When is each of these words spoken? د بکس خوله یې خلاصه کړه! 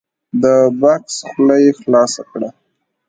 د 0.41 0.43
بکس 0.81 1.15
خوله 1.29 1.57
یې 1.63 1.71
خلاصه 1.79 2.21
کړه! 2.29 2.49